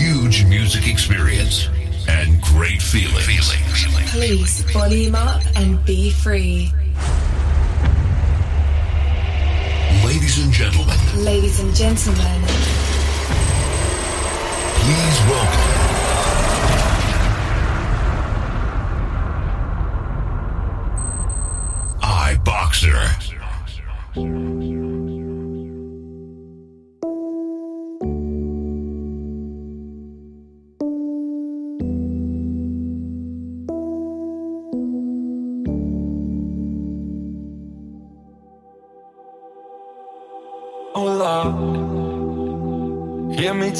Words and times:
huge 0.00 0.46
music 0.46 0.88
experience 0.88 1.68
and 2.08 2.40
great 2.40 2.80
feeling. 2.80 3.22
Please 4.06 4.62
volume 4.72 5.14
up 5.14 5.42
and 5.56 5.84
be 5.84 6.10
free. 6.10 6.72
Ladies 10.02 10.42
and 10.42 10.50
gentlemen. 10.54 10.96
Ladies 11.16 11.60
and 11.60 11.74
gentlemen. 11.74 12.42
Please 14.78 15.20
welcome. 15.28 15.69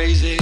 crazy. 0.00 0.39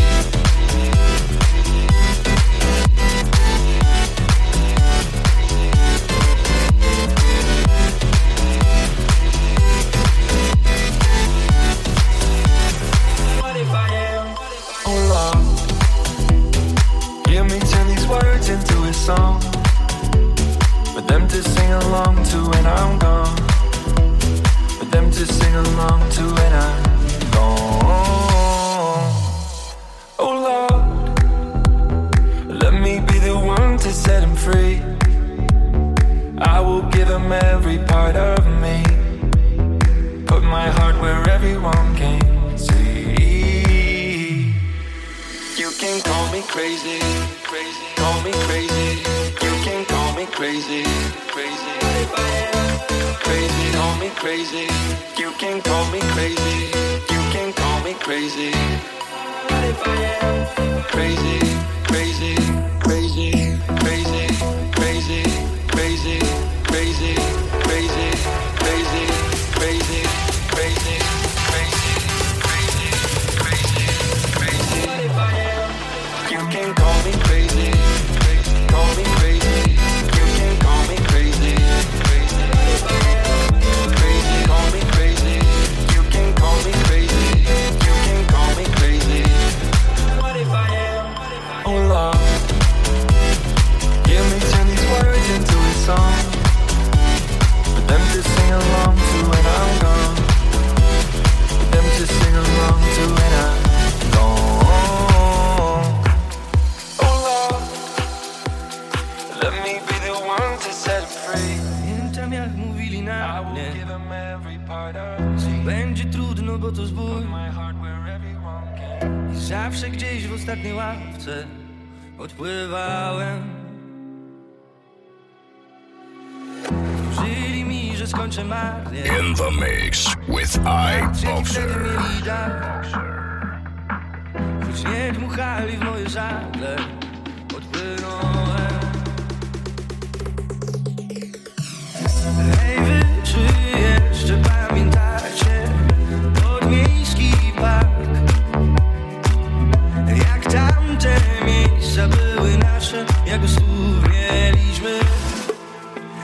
engagement. 154.79 155.05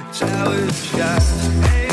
It's 0.08 0.20
how 0.20 0.52
it's. 0.52 1.83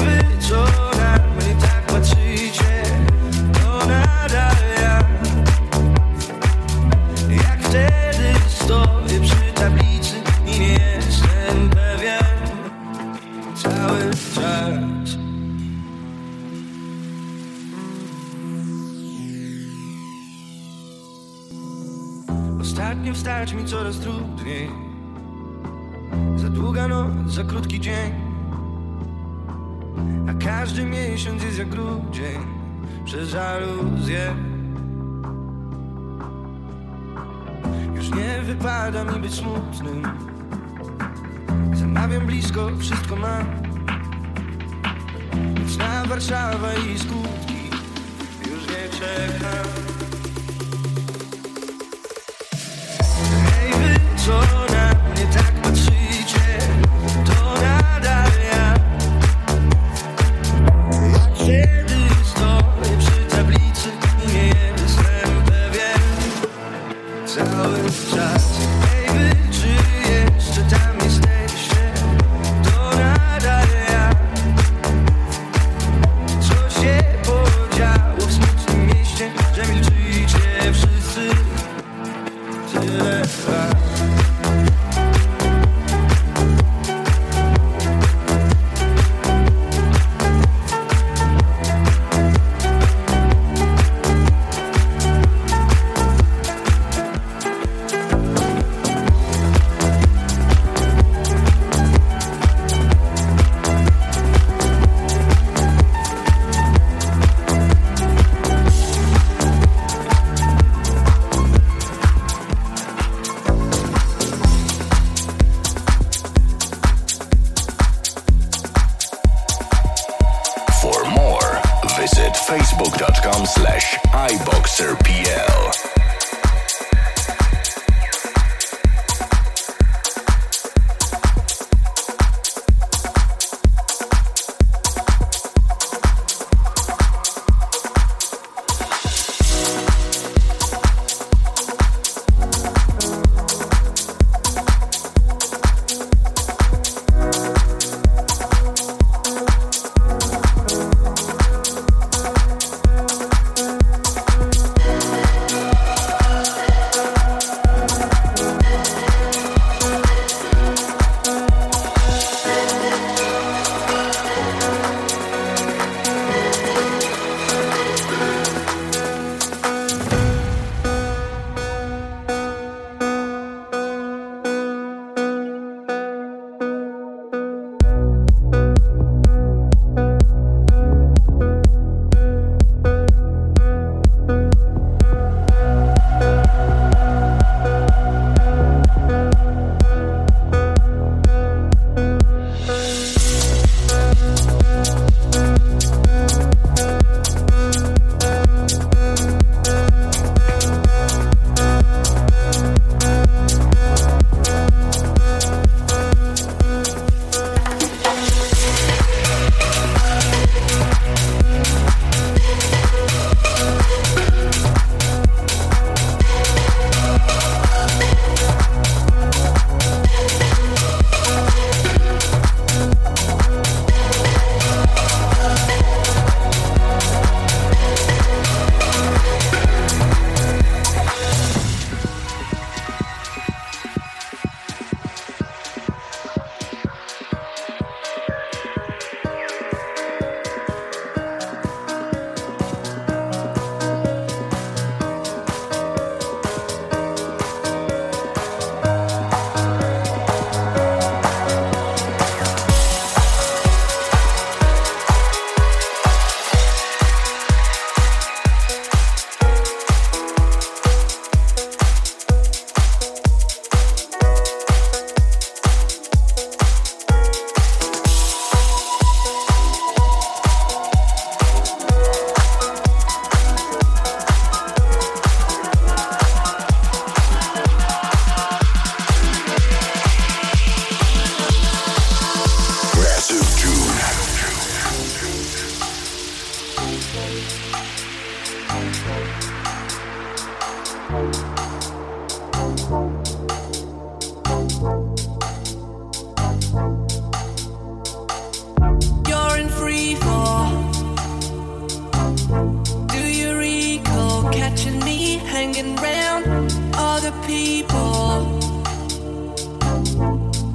other 306.95 307.31
people. 307.45 308.59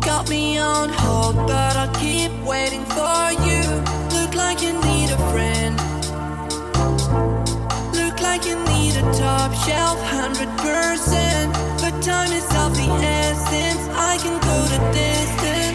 Got 0.01 0.29
me 0.29 0.59
on 0.59 0.89
hold, 0.91 1.37
but 1.47 1.77
I 1.77 1.87
keep 2.01 2.33
waiting 2.45 2.85
for 2.97 3.33
you. 3.49 3.63
Look 4.17 4.35
like 4.35 4.63
you 4.63 4.73
need 4.73 5.11
a 5.11 5.21
friend. 5.33 5.75
Look 8.01 8.21
like 8.21 8.45
you 8.47 8.57
need 8.73 8.97
a 8.97 9.05
top 9.13 9.53
shelf, 9.67 9.99
hundred 10.03 10.51
percent. 10.59 11.53
But 11.81 12.03
time 12.03 12.33
is 12.33 12.49
of 12.63 12.71
the 12.81 12.89
essence. 13.03 13.83
I 14.11 14.19
can 14.23 14.37
go 14.49 14.57
the 14.73 14.81
distance. 14.93 15.66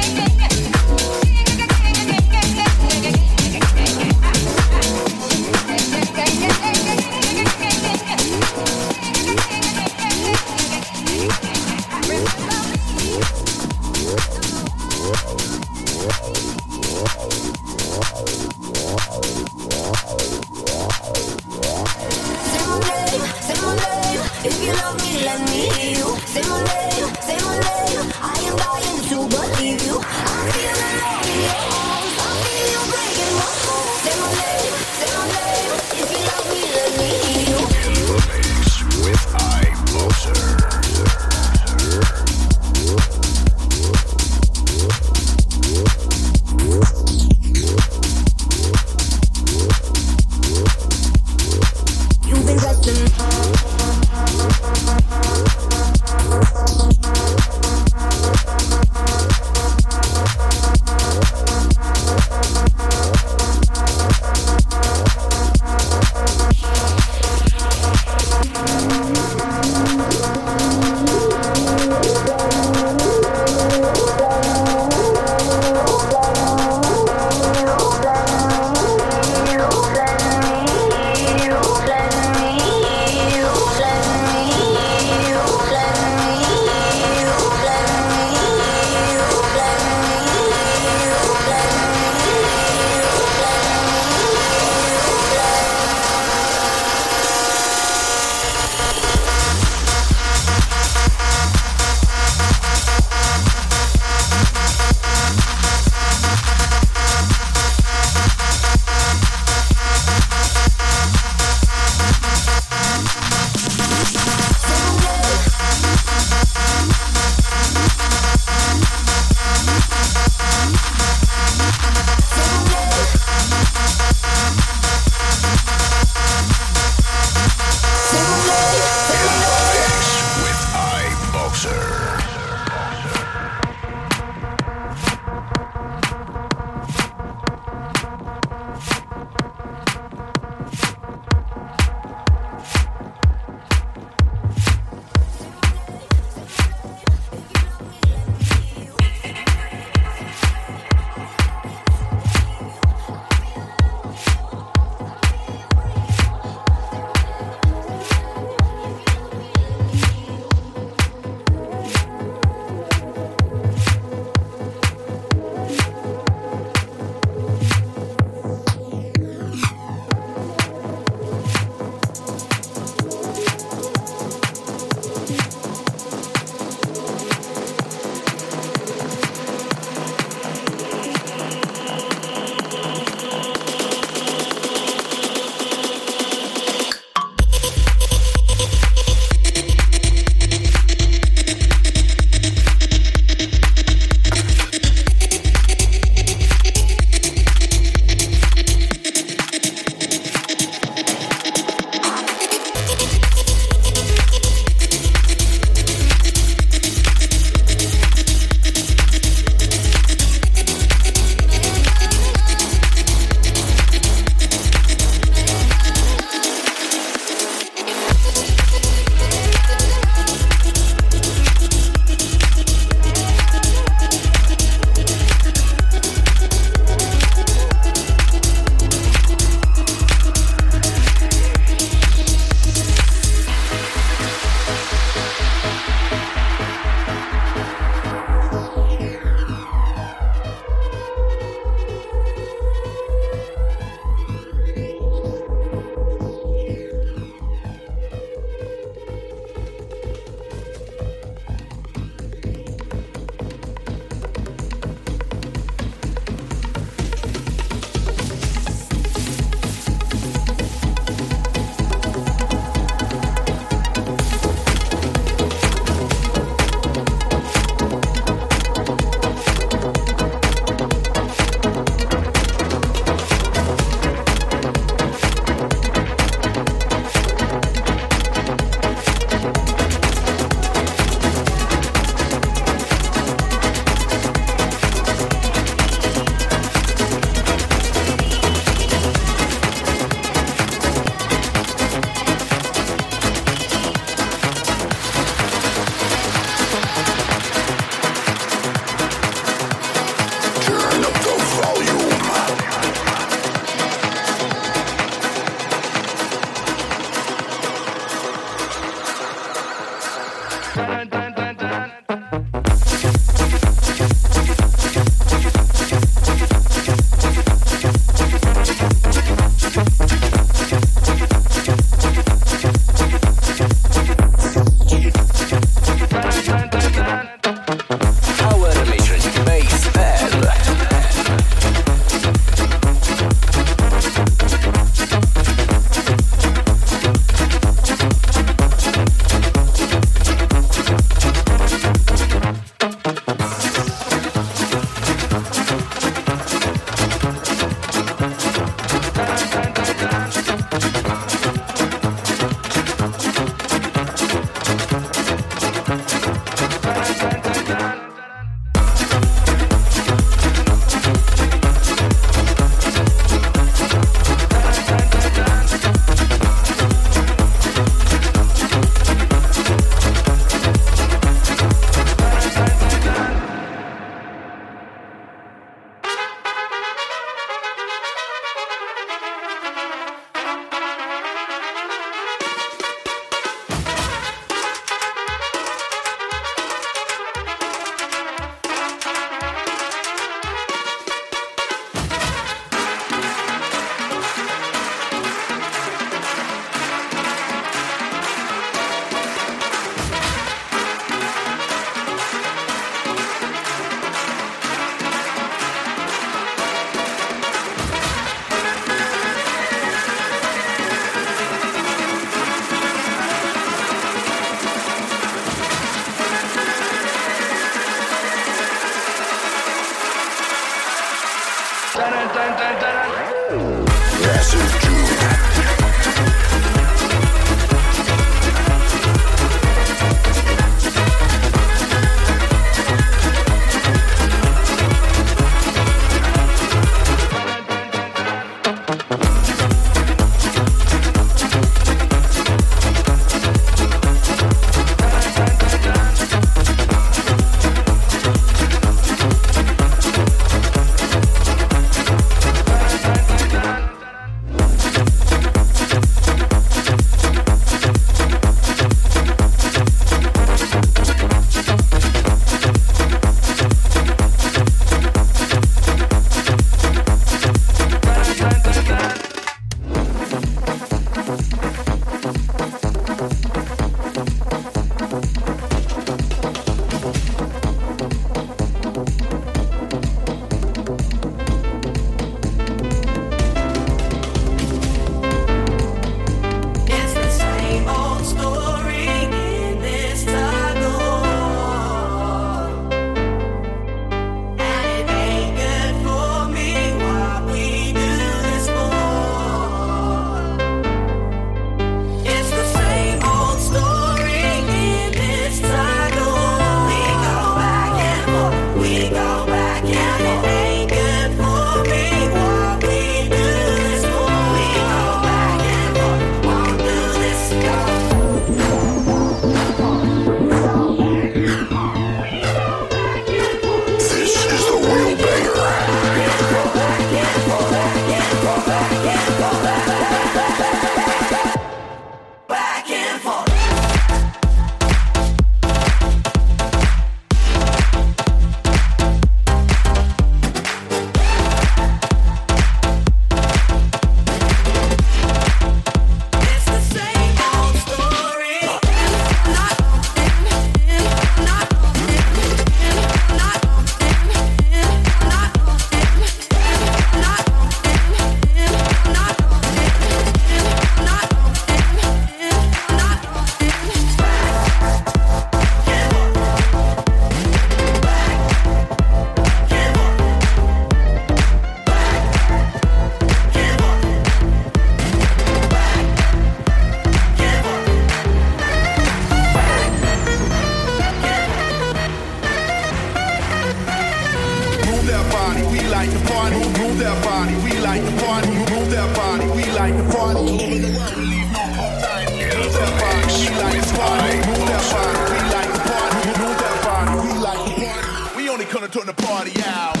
Turn 598.91 599.05
the 599.05 599.13
party 599.13 599.53
out. 599.63 600.00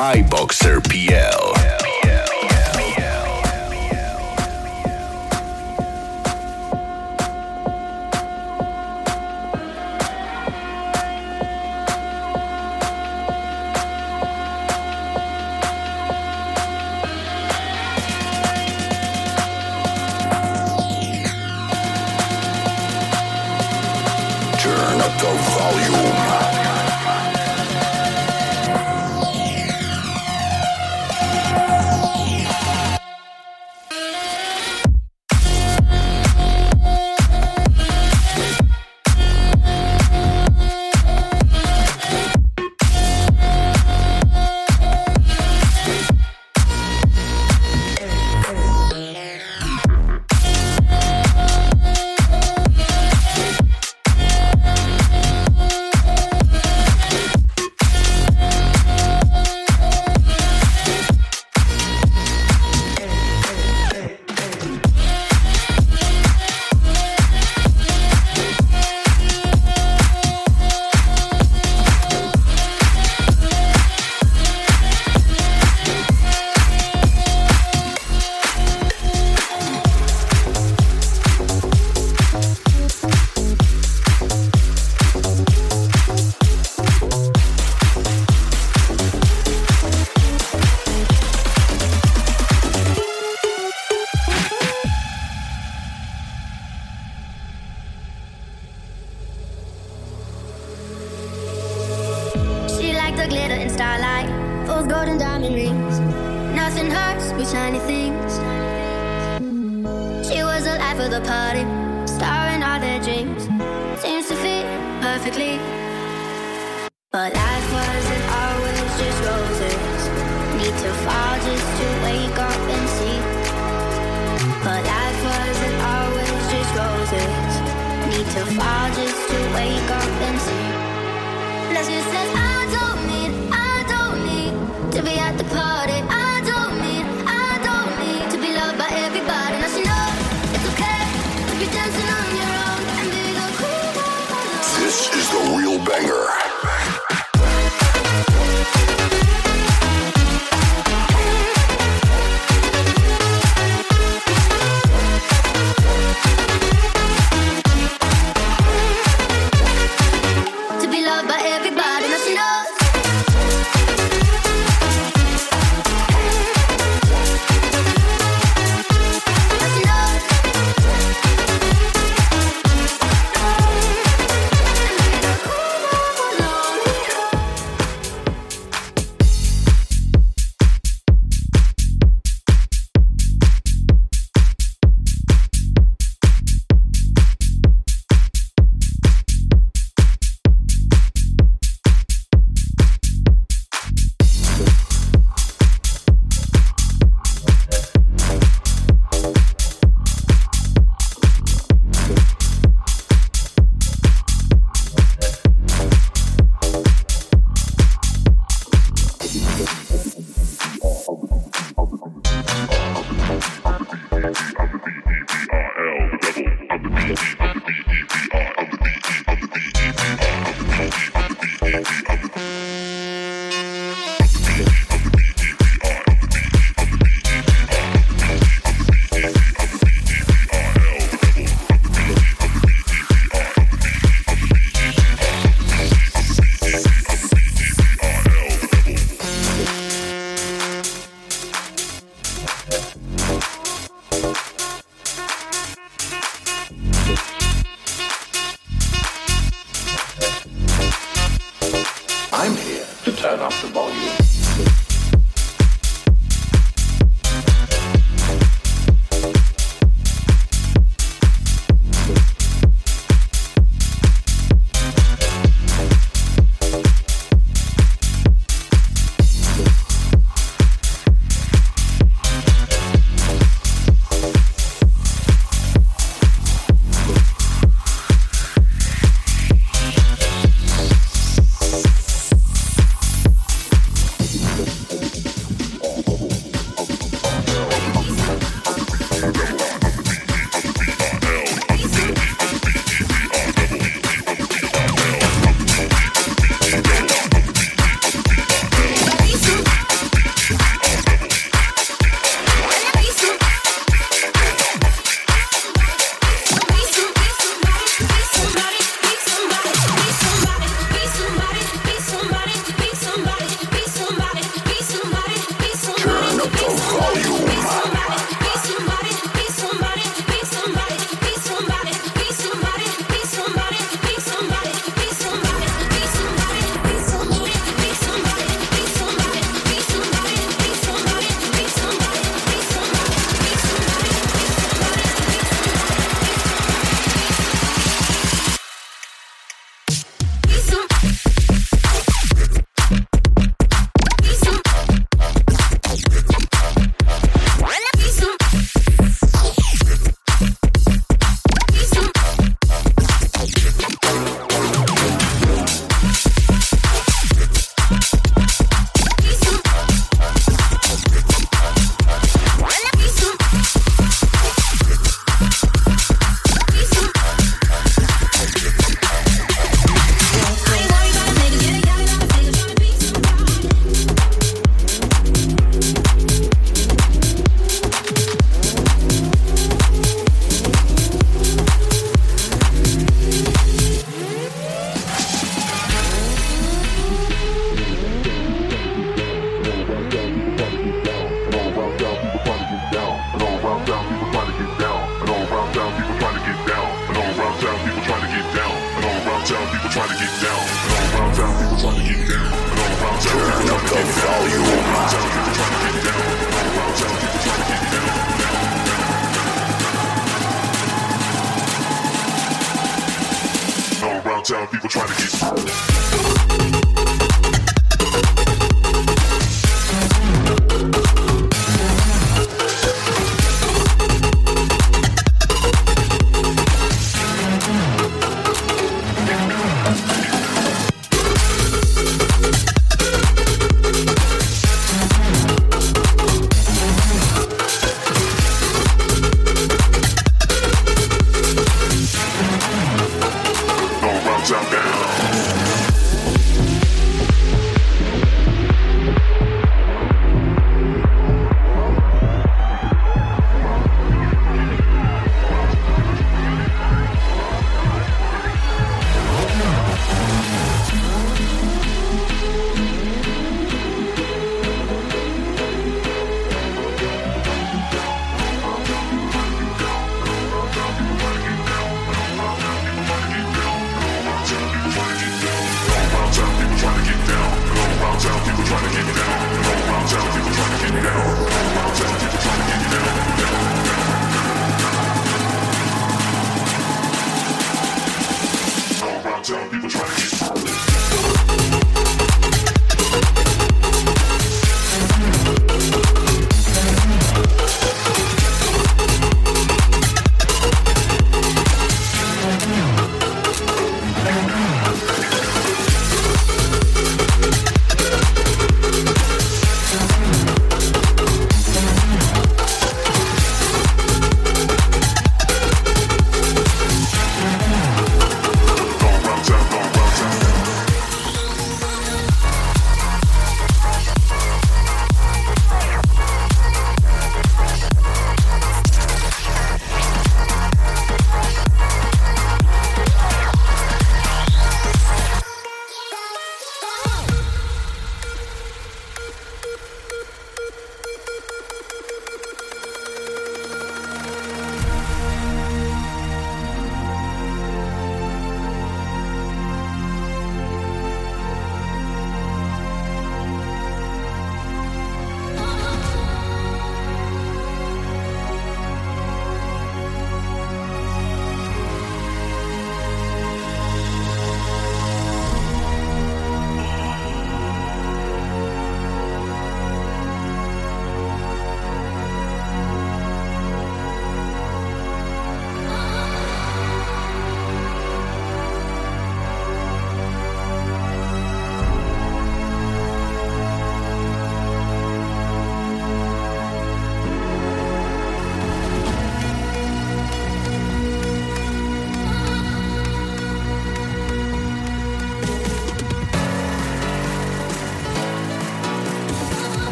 Slash 0.00 0.22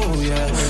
want 0.00 0.69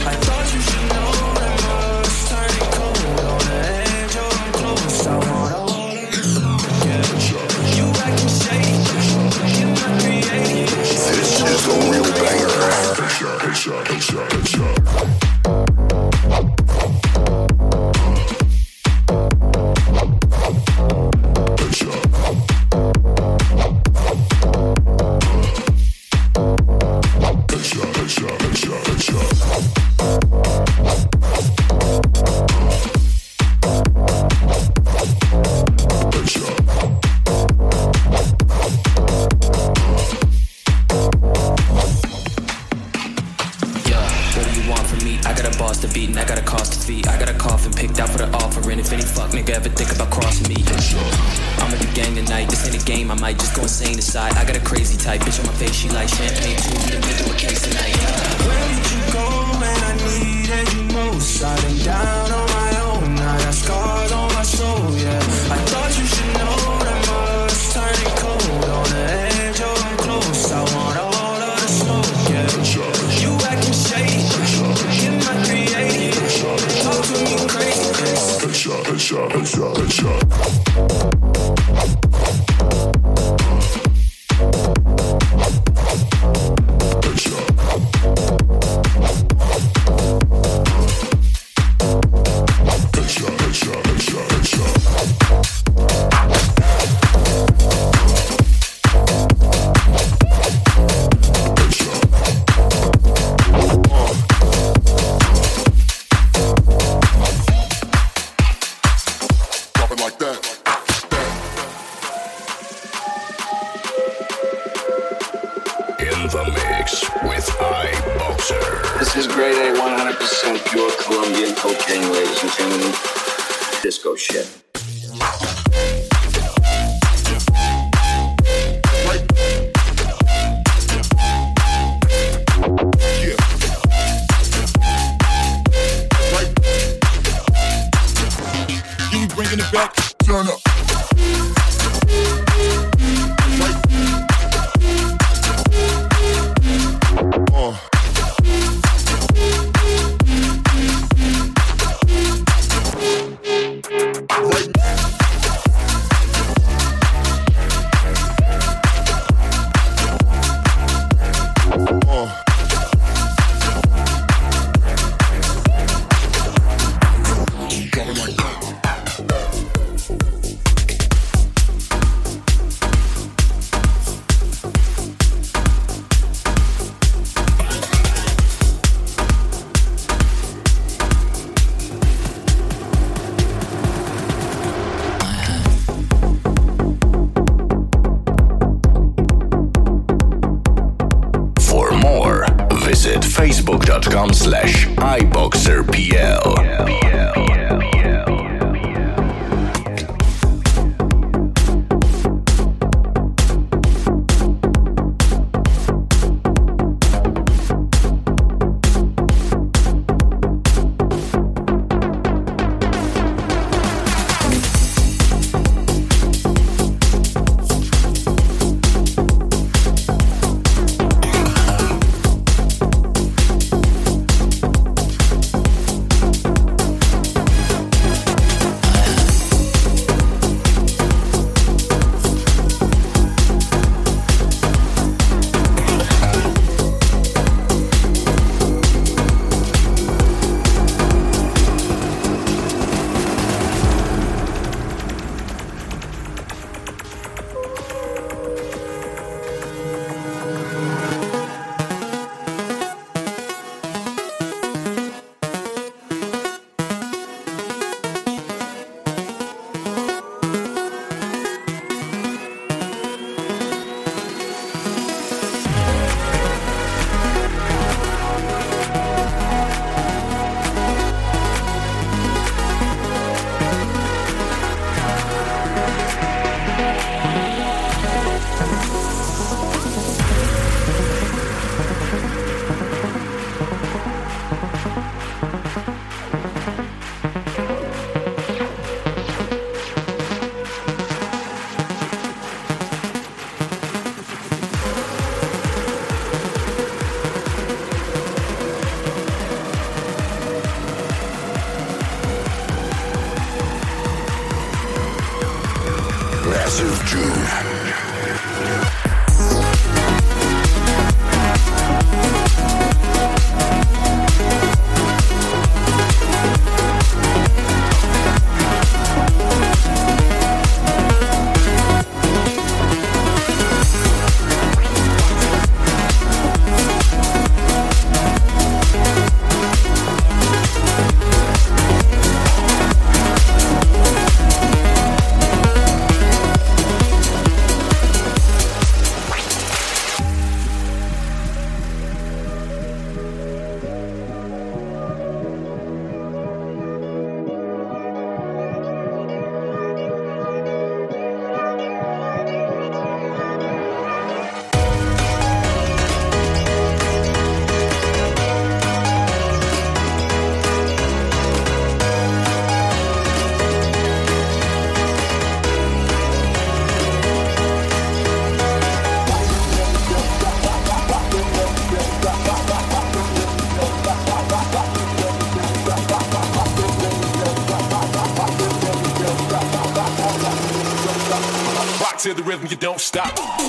stop. 383.13 383.60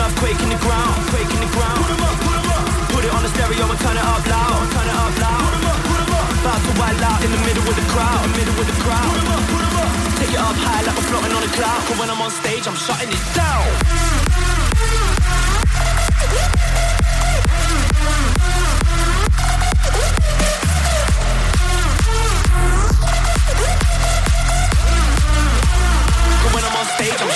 earthquake 0.00 0.40
in 0.40 0.48
the 0.48 0.60
ground, 0.64 0.96
quake 1.12 1.28
in 1.28 1.40
the 1.44 1.52
ground. 1.52 1.84
Put 2.92 3.04
it 3.04 3.12
on 3.12 3.22
the 3.22 3.30
stereo 3.36 3.64
and 3.68 3.80
turn 3.84 3.96
it 3.96 4.06
up 4.06 4.24
loud, 4.24 4.60
turn 4.72 4.88
it 4.88 4.96
up 4.96 5.14
loud. 5.20 5.50
About 6.40 6.60
to 6.64 6.72
wild 6.80 7.02
out 7.04 7.20
in 7.24 7.30
the 7.30 7.42
middle 7.44 7.66
of 7.68 7.76
the 7.76 7.86
crowd, 7.92 8.24
in 8.24 8.32
the 8.32 8.38
middle 8.40 8.56
the 8.64 8.78
crowd. 8.80 9.14
Take 10.16 10.32
it 10.32 10.40
up 10.40 10.56
high 10.56 10.82
like 10.86 10.96
we're 10.96 11.08
floating 11.10 11.34
on 11.36 11.42
a 11.42 11.52
cloud. 11.52 11.82
But 11.88 11.96
when 12.00 12.08
I'm 12.10 12.20
on 12.20 12.30
stage, 12.30 12.66
I'm 12.66 12.76
shutting 12.76 13.10
it 13.12 13.24
down. 13.34 13.68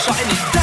shutting 0.05 0.29
it 0.29 0.54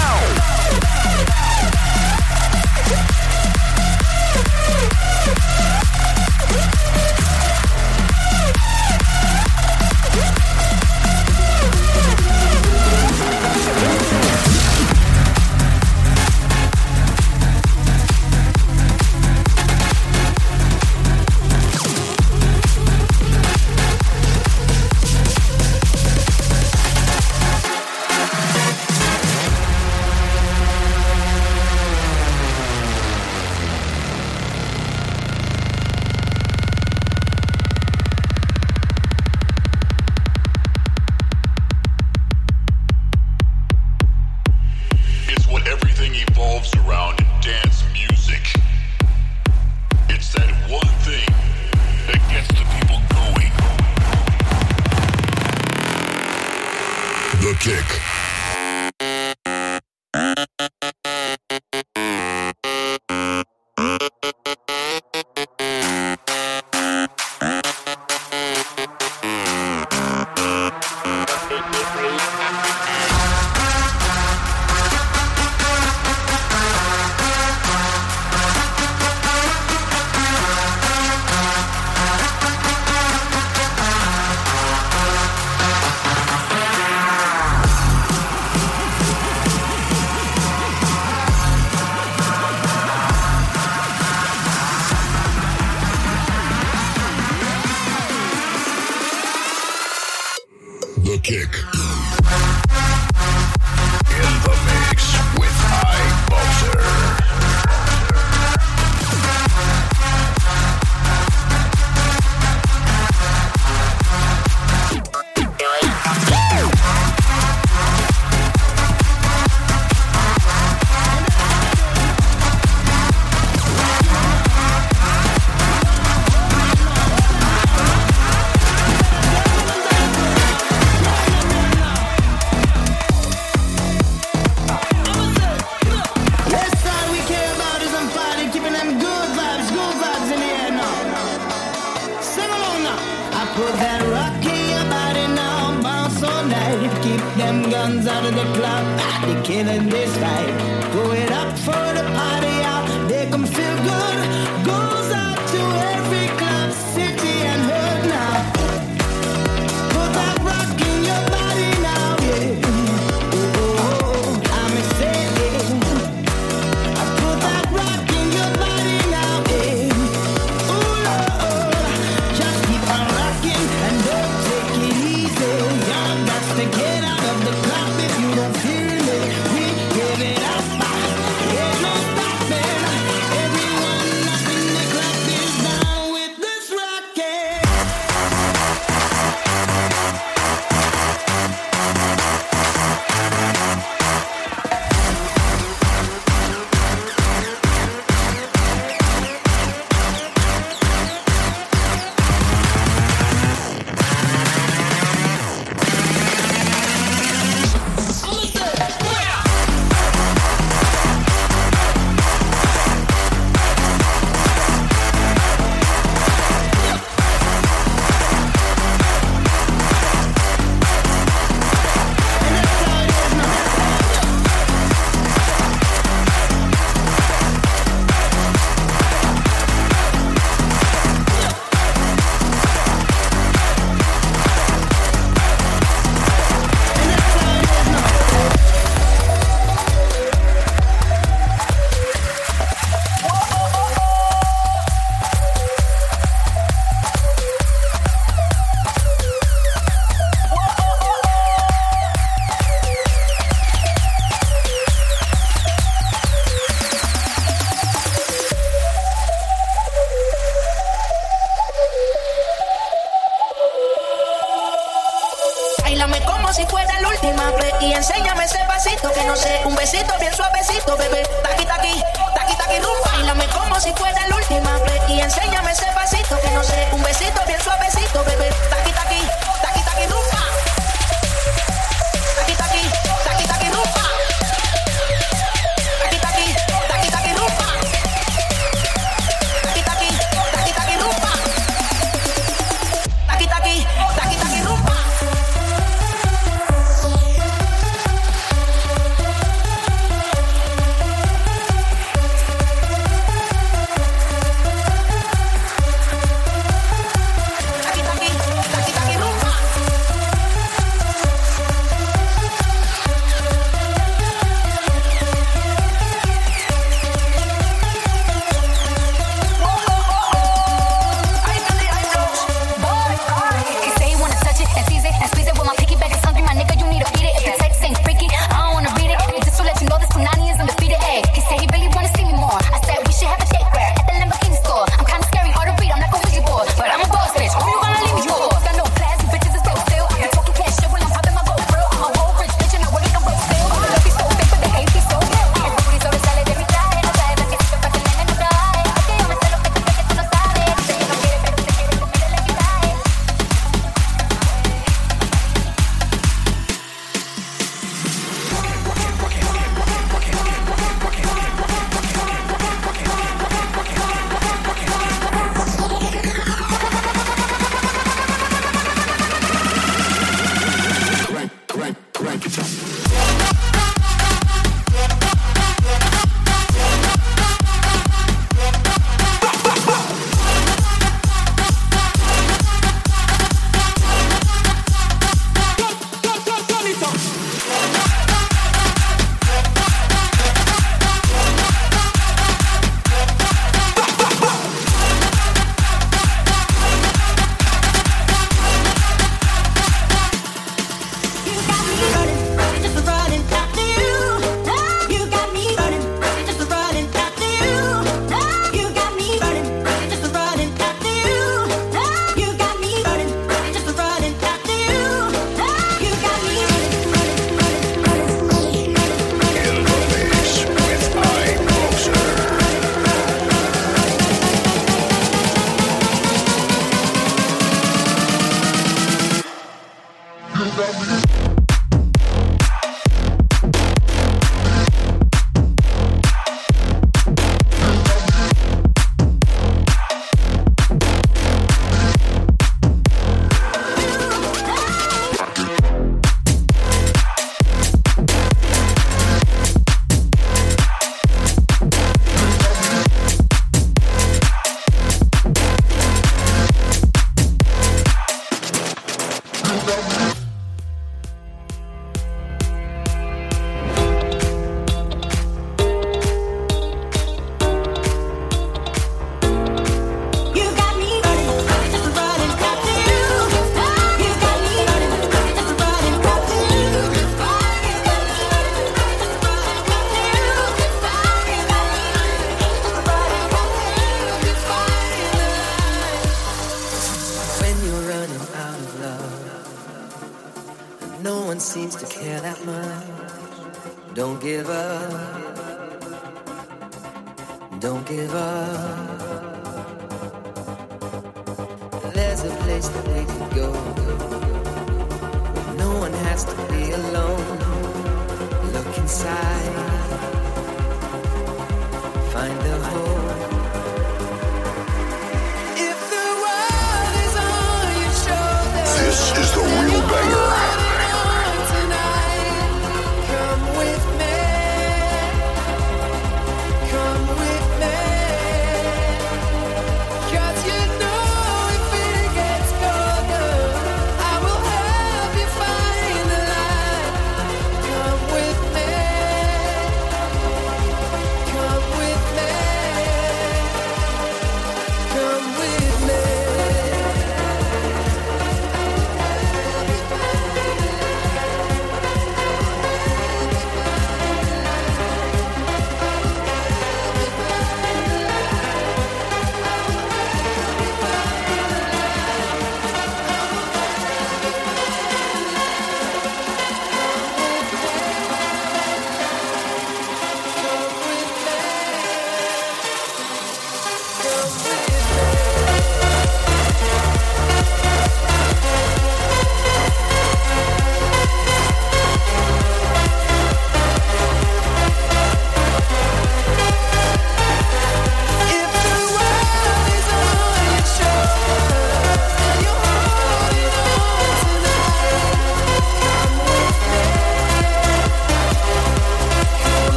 que 269.14 269.24
no 269.24 269.36
sé. 269.36 269.62
Un 269.66 269.76
besito 269.76 270.14
bien 270.20 270.34
suavecito, 270.34 270.98
bebé. 270.98 271.24
Taqui, 271.44 271.66
taqui, 271.66 272.04
taqui, 272.36 272.56
taqui, 272.56 272.80
rumba. 272.80 273.12
Bailame 273.14 273.48
como 273.48 273.80
si 273.80 273.92
fuera 273.94 274.28
la 274.28 274.36
última 274.36 274.78
vez. 274.80 275.02
Y 275.10 275.22
enséñame 275.22 275.72
ese 275.72 275.88
pasito 275.94 276.40
que 276.42 276.50
no 276.52 276.64
sé. 276.64 276.88
Un 276.92 277.04
besito 277.04 277.42
bien 277.48 277.62
suavecito, 277.62 278.24
bebé. 278.24 278.50
Taqui, 278.70 278.92
taqui, 278.92 279.22
taqui, 279.62 279.82
taqui, 279.82 280.06
rumba. 280.08 280.41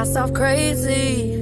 Myself 0.00 0.32
crazy. 0.32 1.34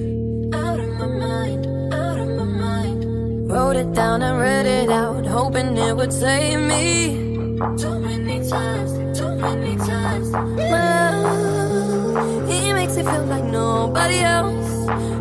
Out 0.52 0.80
of 0.80 0.88
my 0.98 1.06
mind, 1.06 1.66
out 1.94 2.18
of 2.18 2.28
my 2.28 2.44
mind. 2.44 3.48
Wrote 3.50 3.76
it 3.76 3.92
down 3.92 4.22
and 4.22 4.38
read 4.40 4.66
it 4.66 4.90
out, 4.90 5.24
hoping 5.26 5.76
it 5.76 5.94
would 5.94 6.12
save 6.12 6.58
me. 6.58 7.56
Too 7.76 7.98
many 8.00 8.48
times, 8.48 9.18
too 9.18 9.32
many 9.36 9.76
times. 9.76 10.30
My 10.32 11.20
love, 11.22 12.48
he 12.50 12.72
makes 12.72 12.96
me 12.96 13.02
feel 13.02 13.24
like 13.26 13.44
nobody 13.44 14.18
else, 14.20 14.70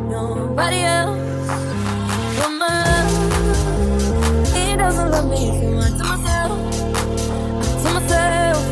nobody 0.10 0.82
else. 1.00 1.48
But 2.38 2.52
my 2.64 2.82
love, 2.90 3.12
he 4.56 4.76
doesn't 4.76 5.12
love 5.12 5.30
me 5.30 5.44
so 5.60 5.68
much 5.80 5.96
to 6.00 6.04
myself, 6.12 6.58
to 7.84 7.90
myself. 7.94 8.64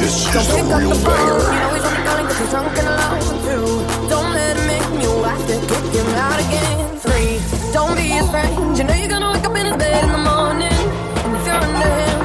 This 0.00 0.26
is 0.26 0.50
a 0.50 0.78
real 0.78 0.96
banger 1.04 1.73
cause 2.22 2.38
he's 2.38 2.50
drunk 2.50 2.76
and 2.78 2.88
alone 2.88 3.20
too. 3.46 3.66
Don't 4.08 4.32
let 4.32 4.56
him 4.56 4.66
make 4.66 5.02
you 5.02 5.12
have 5.24 5.44
to 5.50 5.56
kick 5.70 5.84
him 5.98 6.08
out 6.14 6.40
again. 6.46 6.98
Three, 6.98 7.40
don't 7.72 7.94
be 7.96 8.08
friend. 8.30 8.78
You 8.78 8.84
know 8.84 8.94
you're 8.94 9.08
gonna 9.08 9.32
wake 9.32 9.44
up 9.44 9.56
in 9.56 9.66
his 9.66 9.76
bed 9.76 10.04
in 10.04 10.12
the 10.12 10.18
morning. 10.18 10.82
And 11.24 11.36
if 11.36 11.46
you're 11.46 11.54
under 11.54 11.90
him, 12.00 12.23